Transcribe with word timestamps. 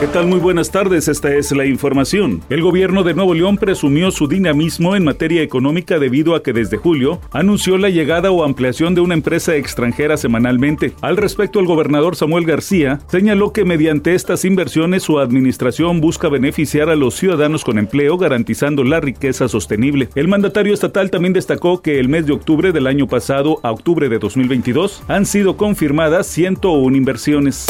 ¿Qué 0.00 0.06
tal? 0.06 0.28
Muy 0.28 0.38
buenas 0.38 0.70
tardes, 0.70 1.08
esta 1.08 1.34
es 1.34 1.50
la 1.50 1.66
información. 1.66 2.40
El 2.50 2.62
gobierno 2.62 3.02
de 3.02 3.14
Nuevo 3.14 3.34
León 3.34 3.56
presumió 3.56 4.12
su 4.12 4.28
dinamismo 4.28 4.94
en 4.94 5.02
materia 5.02 5.42
económica 5.42 5.98
debido 5.98 6.36
a 6.36 6.42
que 6.44 6.52
desde 6.52 6.76
julio 6.76 7.20
anunció 7.32 7.76
la 7.78 7.88
llegada 7.88 8.30
o 8.30 8.44
ampliación 8.44 8.94
de 8.94 9.00
una 9.00 9.14
empresa 9.14 9.56
extranjera 9.56 10.16
semanalmente. 10.16 10.92
Al 11.00 11.16
respecto, 11.16 11.58
el 11.58 11.66
gobernador 11.66 12.14
Samuel 12.14 12.44
García 12.44 13.00
señaló 13.08 13.52
que 13.52 13.64
mediante 13.64 14.14
estas 14.14 14.44
inversiones 14.44 15.02
su 15.02 15.18
administración 15.18 16.00
busca 16.00 16.28
beneficiar 16.28 16.90
a 16.90 16.96
los 16.96 17.14
ciudadanos 17.14 17.64
con 17.64 17.76
empleo, 17.76 18.16
garantizando 18.18 18.84
la 18.84 19.00
riqueza 19.00 19.48
sostenible. 19.48 20.10
El 20.14 20.28
mandatario 20.28 20.74
estatal 20.74 21.10
también 21.10 21.32
destacó 21.32 21.82
que 21.82 21.98
el 21.98 22.08
mes 22.08 22.24
de 22.24 22.34
octubre 22.34 22.70
del 22.70 22.86
año 22.86 23.08
pasado 23.08 23.58
a 23.64 23.72
octubre 23.72 24.08
de 24.08 24.20
2022 24.20 25.02
han 25.08 25.26
sido 25.26 25.56
confirmadas 25.56 26.28
101 26.28 26.96
inversiones. 26.96 27.66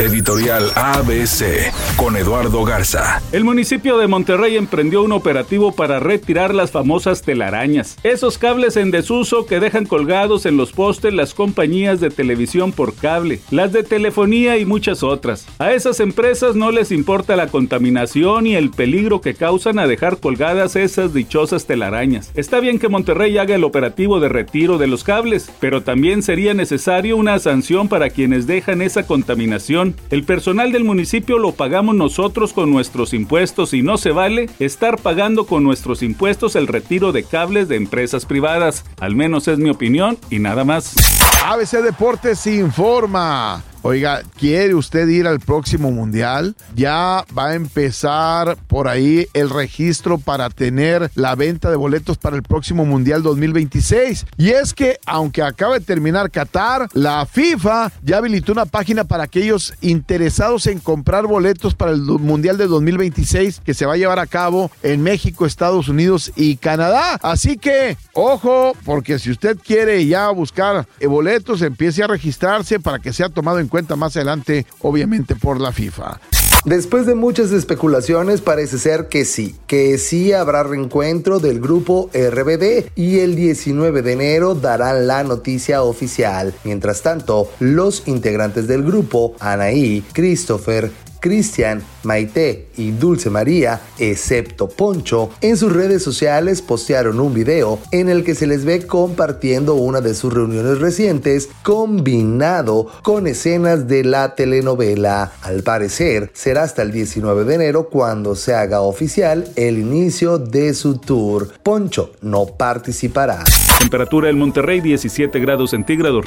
Editorial 0.00 0.72
ABC 0.74 1.72
con 1.94 2.16
Eduardo 2.16 2.64
Garza. 2.64 3.22
El 3.30 3.44
municipio 3.44 3.96
de 3.96 4.08
Monterrey 4.08 4.56
emprendió 4.56 5.04
un 5.04 5.12
operativo 5.12 5.70
para 5.70 6.00
retirar 6.00 6.52
las 6.52 6.72
famosas 6.72 7.22
telarañas, 7.22 7.96
esos 8.02 8.36
cables 8.36 8.76
en 8.76 8.90
desuso 8.90 9.46
que 9.46 9.60
dejan 9.60 9.86
colgados 9.86 10.46
en 10.46 10.56
los 10.56 10.72
postes 10.72 11.14
las 11.14 11.32
compañías 11.32 12.00
de 12.00 12.10
televisión 12.10 12.72
por 12.72 12.96
cable, 12.96 13.40
las 13.52 13.72
de 13.72 13.84
telefonía 13.84 14.58
y 14.58 14.64
muchas 14.64 15.04
otras. 15.04 15.46
A 15.60 15.72
esas 15.72 16.00
empresas 16.00 16.56
no 16.56 16.72
les 16.72 16.90
importa 16.90 17.36
la 17.36 17.46
contaminación 17.46 18.48
y 18.48 18.56
el 18.56 18.70
peligro 18.70 19.20
que 19.20 19.34
causan 19.34 19.78
a 19.78 19.86
dejar 19.86 20.18
colgadas 20.18 20.74
esas 20.74 21.14
dichosas 21.14 21.66
telarañas. 21.66 22.32
Está 22.34 22.58
bien 22.58 22.80
que 22.80 22.88
Monterrey 22.88 23.38
haga 23.38 23.54
el 23.54 23.62
operativo 23.62 24.18
de 24.18 24.28
retiro 24.28 24.76
de 24.76 24.88
los 24.88 25.04
cables, 25.04 25.52
pero 25.60 25.84
también 25.84 26.24
sería 26.24 26.52
necesario 26.52 27.16
una 27.16 27.38
sanción 27.38 27.86
para 27.86 28.10
quienes 28.10 28.48
dejan 28.48 28.82
esa 28.82 29.06
contaminación 29.06 29.83
el 30.10 30.24
personal 30.24 30.72
del 30.72 30.84
municipio 30.84 31.38
lo 31.38 31.52
pagamos 31.52 31.94
nosotros 31.94 32.52
con 32.52 32.70
nuestros 32.70 33.12
impuestos 33.12 33.74
y 33.74 33.82
no 33.82 33.98
se 33.98 34.10
vale 34.10 34.48
estar 34.58 34.98
pagando 34.98 35.46
con 35.46 35.64
nuestros 35.64 36.02
impuestos 36.02 36.56
el 36.56 36.66
retiro 36.66 37.12
de 37.12 37.24
cables 37.24 37.68
de 37.68 37.76
empresas 37.76 38.26
privadas. 38.26 38.84
Al 39.00 39.16
menos 39.16 39.48
es 39.48 39.58
mi 39.58 39.70
opinión 39.70 40.18
y 40.30 40.38
nada 40.38 40.64
más. 40.64 40.94
ABC 41.44 41.82
Deportes 41.82 42.46
informa. 42.46 43.62
Oiga, 43.86 44.22
¿quiere 44.38 44.74
usted 44.74 45.06
ir 45.08 45.26
al 45.26 45.40
próximo 45.40 45.90
mundial? 45.90 46.56
Ya 46.74 47.22
va 47.36 47.48
a 47.48 47.54
empezar 47.54 48.56
por 48.66 48.88
ahí 48.88 49.28
el 49.34 49.50
registro 49.50 50.16
para 50.16 50.48
tener 50.48 51.10
la 51.14 51.34
venta 51.34 51.68
de 51.68 51.76
boletos 51.76 52.16
para 52.16 52.34
el 52.34 52.42
próximo 52.42 52.86
mundial 52.86 53.22
2026. 53.22 54.24
Y 54.38 54.52
es 54.52 54.72
que, 54.72 54.98
aunque 55.04 55.42
acaba 55.42 55.74
de 55.74 55.84
terminar 55.84 56.30
Qatar, 56.30 56.88
la 56.94 57.26
FIFA 57.26 57.92
ya 58.02 58.16
habilitó 58.16 58.52
una 58.52 58.64
página 58.64 59.04
para 59.04 59.24
aquellos 59.24 59.74
interesados 59.82 60.66
en 60.66 60.78
comprar 60.78 61.26
boletos 61.26 61.74
para 61.74 61.90
el 61.90 62.00
mundial 62.00 62.56
de 62.56 62.68
2026 62.68 63.60
que 63.62 63.74
se 63.74 63.84
va 63.84 63.92
a 63.92 63.98
llevar 63.98 64.18
a 64.18 64.26
cabo 64.26 64.70
en 64.82 65.02
México, 65.02 65.44
Estados 65.44 65.90
Unidos 65.90 66.32
y 66.36 66.56
Canadá. 66.56 67.18
Así 67.20 67.58
que, 67.58 67.98
ojo, 68.14 68.72
porque 68.86 69.18
si 69.18 69.30
usted 69.30 69.58
quiere 69.62 70.06
ya 70.06 70.30
buscar 70.30 70.88
boletos, 71.06 71.60
empiece 71.60 72.02
a 72.02 72.06
registrarse 72.06 72.80
para 72.80 72.98
que 72.98 73.12
sea 73.12 73.28
tomado 73.28 73.58
en 73.58 73.73
cuenta 73.74 73.96
más 73.96 74.14
adelante, 74.14 74.66
obviamente 74.82 75.34
por 75.34 75.60
la 75.60 75.72
FIFA. 75.72 76.20
Después 76.64 77.06
de 77.06 77.16
muchas 77.16 77.50
especulaciones, 77.50 78.40
parece 78.40 78.78
ser 78.78 79.08
que 79.08 79.24
sí, 79.24 79.56
que 79.66 79.98
sí 79.98 80.32
habrá 80.32 80.62
reencuentro 80.62 81.40
del 81.40 81.58
grupo 81.60 82.08
RBD 82.14 82.92
y 82.94 83.18
el 83.18 83.34
19 83.34 84.02
de 84.02 84.12
enero 84.12 84.54
darán 84.54 85.08
la 85.08 85.24
noticia 85.24 85.82
oficial. 85.82 86.54
Mientras 86.62 87.02
tanto, 87.02 87.50
los 87.58 88.06
integrantes 88.06 88.68
del 88.68 88.84
grupo, 88.84 89.34
Anaí, 89.40 90.04
Christopher, 90.12 90.92
Cristian, 91.24 91.82
Maite 92.02 92.66
y 92.76 92.90
Dulce 92.90 93.30
María, 93.30 93.80
excepto 93.98 94.68
Poncho, 94.68 95.30
en 95.40 95.56
sus 95.56 95.72
redes 95.72 96.02
sociales 96.02 96.60
postearon 96.60 97.18
un 97.18 97.32
video 97.32 97.78
en 97.92 98.10
el 98.10 98.24
que 98.24 98.34
se 98.34 98.46
les 98.46 98.66
ve 98.66 98.86
compartiendo 98.86 99.72
una 99.72 100.02
de 100.02 100.14
sus 100.14 100.34
reuniones 100.34 100.80
recientes 100.80 101.48
combinado 101.62 102.88
con 103.02 103.26
escenas 103.26 103.88
de 103.88 104.04
la 104.04 104.34
telenovela. 104.34 105.32
Al 105.40 105.62
parecer, 105.62 106.30
será 106.34 106.64
hasta 106.64 106.82
el 106.82 106.92
19 106.92 107.44
de 107.44 107.54
enero 107.54 107.88
cuando 107.88 108.36
se 108.36 108.52
haga 108.52 108.82
oficial 108.82 109.48
el 109.56 109.78
inicio 109.78 110.36
de 110.36 110.74
su 110.74 110.98
tour. 110.98 111.48
Poncho 111.62 112.12
no 112.20 112.44
participará. 112.44 113.42
Temperatura 113.78 114.28
en 114.28 114.38
Monterrey 114.38 114.82
17 114.82 115.40
grados 115.40 115.70
centígrados. 115.70 116.26